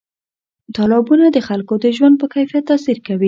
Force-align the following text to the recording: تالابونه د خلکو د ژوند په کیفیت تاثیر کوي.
تالابونه 0.75 1.25
د 1.31 1.37
خلکو 1.47 1.73
د 1.83 1.85
ژوند 1.97 2.15
په 2.21 2.27
کیفیت 2.33 2.63
تاثیر 2.71 2.97
کوي. 3.07 3.19